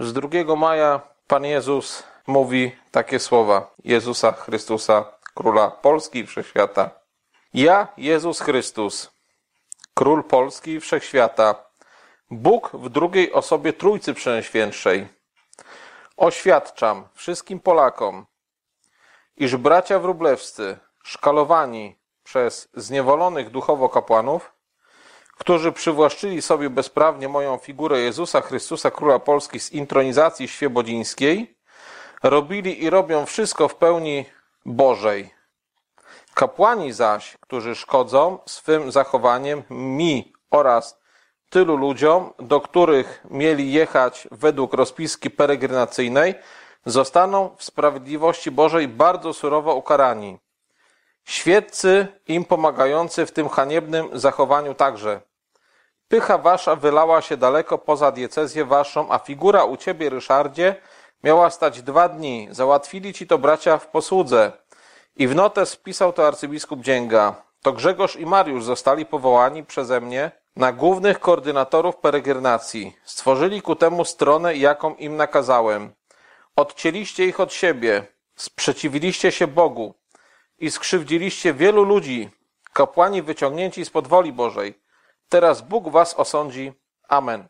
Z 0.00 0.12
2 0.12 0.56
maja 0.56 1.00
Pan 1.26 1.44
Jezus 1.44 2.02
mówi 2.26 2.76
takie 2.90 3.18
słowa 3.18 3.70
Jezusa 3.84 4.32
Chrystusa, 4.32 5.04
Króla 5.34 5.70
Polski 5.70 6.18
i 6.18 6.26
Wszechświata. 6.26 6.90
Ja, 7.54 7.88
Jezus 7.96 8.40
Chrystus, 8.40 9.10
Król 9.94 10.24
Polski 10.24 10.70
i 10.70 10.80
Wszechświata, 10.80 11.54
Bóg 12.30 12.70
w 12.74 12.88
drugiej 12.88 13.32
osobie 13.32 13.72
Trójcy 13.72 14.14
Przenajświętszej, 14.14 15.08
oświadczam 16.16 17.08
wszystkim 17.14 17.60
Polakom, 17.60 18.26
iż 19.36 19.56
bracia 19.56 19.98
wróblewscy, 19.98 20.78
szkalowani 21.02 21.98
przez 22.24 22.68
zniewolonych 22.74 23.50
duchowo 23.50 23.88
kapłanów, 23.88 24.52
którzy 25.38 25.72
przywłaszczyli 25.72 26.42
sobie 26.42 26.70
bezprawnie 26.70 27.28
moją 27.28 27.56
figurę 27.56 28.00
Jezusa 28.00 28.40
Chrystusa 28.40 28.90
Króla 28.90 29.18
Polski 29.18 29.60
z 29.60 29.72
intronizacji 29.72 30.48
świebodzińskiej, 30.48 31.58
robili 32.22 32.84
i 32.84 32.90
robią 32.90 33.26
wszystko 33.26 33.68
w 33.68 33.74
pełni 33.74 34.24
Bożej. 34.66 35.34
Kapłani 36.34 36.92
zaś, 36.92 37.36
którzy 37.40 37.74
szkodzą 37.74 38.38
swym 38.46 38.92
zachowaniem 38.92 39.62
mi 39.70 40.32
oraz 40.50 41.00
tylu 41.50 41.76
ludziom, 41.76 42.32
do 42.38 42.60
których 42.60 43.24
mieli 43.30 43.72
jechać 43.72 44.28
według 44.30 44.74
rozpiski 44.74 45.30
peregrinacyjnej, 45.30 46.34
zostaną 46.86 47.56
w 47.56 47.64
sprawiedliwości 47.64 48.50
Bożej 48.50 48.88
bardzo 48.88 49.32
surowo 49.32 49.74
ukarani. 49.74 50.38
Świeccy 51.28 52.06
im 52.28 52.44
pomagający 52.44 53.26
w 53.26 53.32
tym 53.32 53.48
haniebnym 53.48 54.18
zachowaniu 54.18 54.74
także. 54.74 55.20
Pycha 56.08 56.38
wasza 56.38 56.76
wylała 56.76 57.22
się 57.22 57.36
daleko 57.36 57.78
poza 57.78 58.12
diecezję 58.12 58.64
waszą, 58.64 59.12
a 59.12 59.18
figura 59.18 59.64
u 59.64 59.76
ciebie, 59.76 60.10
Ryszardzie, 60.10 60.76
miała 61.24 61.50
stać 61.50 61.82
dwa 61.82 62.08
dni. 62.08 62.48
Załatwili 62.50 63.14
ci 63.14 63.26
to 63.26 63.38
bracia 63.38 63.78
w 63.78 63.86
posłudze. 63.86 64.52
I 65.16 65.28
w 65.28 65.34
notes 65.34 65.74
wpisał 65.74 66.12
to 66.12 66.26
arcybiskup 66.26 66.80
Dzięga. 66.80 67.34
To 67.62 67.72
Grzegorz 67.72 68.16
i 68.16 68.26
Mariusz 68.26 68.64
zostali 68.64 69.06
powołani 69.06 69.64
przeze 69.64 70.00
mnie 70.00 70.30
na 70.56 70.72
głównych 70.72 71.20
koordynatorów 71.20 71.96
peregrinacji. 71.96 72.96
Stworzyli 73.04 73.62
ku 73.62 73.76
temu 73.76 74.04
stronę, 74.04 74.56
jaką 74.56 74.94
im 74.94 75.16
nakazałem. 75.16 75.92
Odcięliście 76.56 77.26
ich 77.26 77.40
od 77.40 77.52
siebie, 77.52 78.06
sprzeciwiliście 78.36 79.32
się 79.32 79.46
Bogu 79.46 79.94
i 80.58 80.70
skrzywdziliście 80.70 81.54
wielu 81.54 81.84
ludzi, 81.84 82.30
kapłani 82.72 83.22
wyciągnięci 83.22 83.84
spod 83.84 84.08
woli 84.08 84.32
Bożej. 84.32 84.74
Teraz 85.28 85.62
Bóg 85.62 85.88
was 85.88 86.14
osądzi. 86.14 86.72
Amen. 87.08 87.48